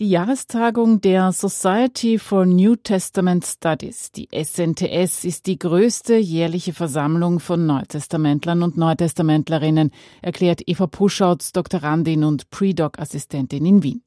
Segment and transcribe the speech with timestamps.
[0.00, 7.38] Die Jahrestagung der Society for New Testament Studies, die SNTS, ist die größte jährliche Versammlung
[7.38, 9.90] von Neutestamentlern und Neutestamentlerinnen,
[10.22, 14.02] erklärt Eva Puschautz, Doktorandin und Pre-Doc-Assistentin in Wien.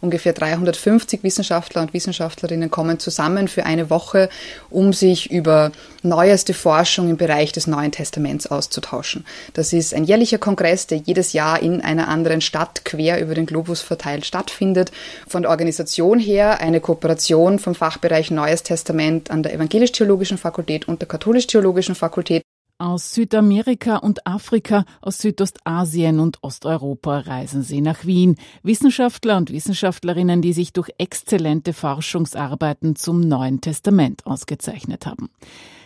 [0.00, 4.28] Ungefähr 350 Wissenschaftler und Wissenschaftlerinnen kommen zusammen für eine Woche,
[4.70, 5.72] um sich über
[6.02, 9.24] neueste Forschung im Bereich des Neuen Testaments auszutauschen.
[9.54, 13.46] Das ist ein jährlicher Kongress, der jedes Jahr in einer anderen Stadt quer über den
[13.46, 14.92] Globus verteilt stattfindet.
[15.26, 21.00] Von der Organisation her eine Kooperation vom Fachbereich Neues Testament an der Evangelisch-Theologischen Fakultät und
[21.00, 22.42] der Katholisch-Theologischen Fakultät.
[22.80, 28.36] Aus Südamerika und Afrika, aus Südostasien und Osteuropa reisen sie nach Wien.
[28.62, 35.28] Wissenschaftler und Wissenschaftlerinnen, die sich durch exzellente Forschungsarbeiten zum Neuen Testament ausgezeichnet haben.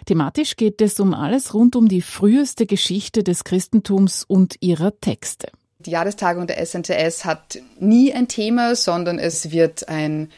[0.05, 5.49] Thematisch geht es um alles rund um die früheste Geschichte des Christentums und ihrer Texte.
[5.79, 10.29] Die Jahrestagung der SNTS hat nie ein Thema, sondern es wird ein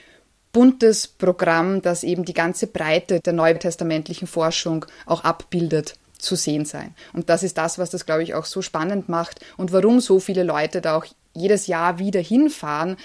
[0.52, 6.94] buntes Programm, das eben die ganze Breite der neutestamentlichen Forschung auch abbildet zu sehen sein.
[7.12, 10.18] Und das ist das, was das, glaube ich, auch so spannend macht und warum so
[10.18, 12.96] viele Leute da auch jedes Jahr wieder hinfahren,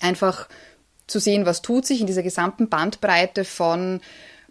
[0.00, 0.48] einfach
[1.06, 4.00] zu sehen, was tut sich in dieser gesamten Bandbreite von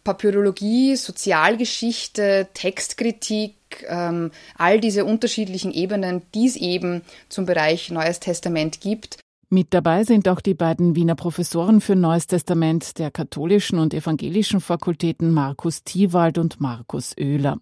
[0.03, 3.55] Papyrologie, Sozialgeschichte, Textkritik,
[3.87, 9.17] ähm, all diese unterschiedlichen Ebenen, die es eben zum Bereich Neues Testament gibt.
[9.49, 14.59] Mit dabei sind auch die beiden Wiener Professoren für Neues Testament der katholischen und evangelischen
[14.59, 17.57] Fakultäten Markus Thiewald und Markus Oehler.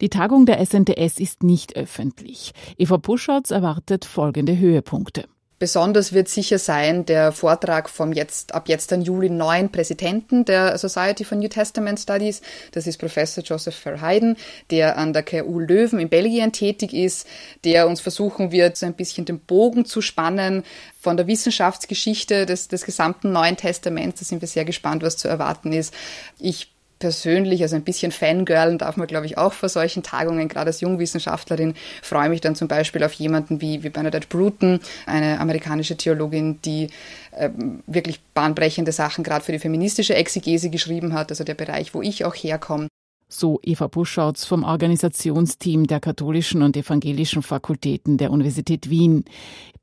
[0.00, 2.50] Die Tagung der SNTS ist nicht öffentlich.
[2.78, 5.26] Eva Puschartz erwartet folgende Höhepunkte.
[5.60, 10.78] Besonders wird sicher sein der Vortrag vom jetzt, ab jetzt dann Juli neuen Präsidenten der
[10.78, 12.40] Society for New Testament Studies.
[12.72, 14.38] Das ist Professor Joseph Verheiden,
[14.70, 17.26] der an der KU Löwen in Belgien tätig ist,
[17.64, 20.64] der uns versuchen wird, so ein bisschen den Bogen zu spannen
[20.98, 24.20] von der Wissenschaftsgeschichte des, des gesamten Neuen Testaments.
[24.20, 25.92] Da sind wir sehr gespannt, was zu erwarten ist.
[26.38, 30.68] Ich persönlich, also ein bisschen Fangirlen darf man, glaube ich, auch vor solchen Tagungen, gerade
[30.68, 35.96] als Jungwissenschaftlerin, freue mich dann zum Beispiel auf jemanden wie, wie Bernadette Bruton, eine amerikanische
[35.96, 36.90] Theologin, die
[37.32, 37.50] äh,
[37.86, 42.24] wirklich bahnbrechende Sachen gerade für die feministische Exegese geschrieben hat, also der Bereich, wo ich
[42.24, 42.86] auch herkomme.
[43.32, 49.24] So Eva Buschautz vom Organisationsteam der katholischen und evangelischen Fakultäten der Universität Wien.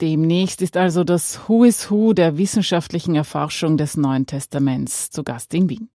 [0.02, 5.54] Demnächst ist also das Who is Who der wissenschaftlichen Erforschung des Neuen Testaments zu Gast
[5.54, 5.90] in Wien.